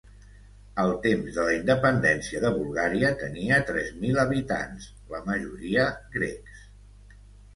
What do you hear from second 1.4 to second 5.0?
la independència de Bulgària tenia tres mil habitants,